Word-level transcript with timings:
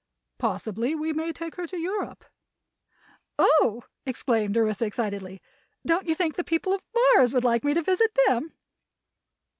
Possibly 0.39 0.95
we 0.95 1.13
may 1.13 1.31
take 1.31 1.57
her 1.57 1.67
to 1.67 1.77
Europe—" 1.77 2.25
"Oh!" 3.37 3.83
exclaimed 4.03 4.57
Orissa, 4.57 4.83
excitedly. 4.87 5.43
"Don't 5.85 6.07
you 6.07 6.15
think 6.15 6.37
the 6.37 6.43
people 6.43 6.73
of 6.73 6.81
Mars 7.13 7.31
would 7.33 7.43
like 7.43 7.63
me 7.63 7.75
to 7.75 7.83
visit 7.83 8.09
them?" 8.25 8.51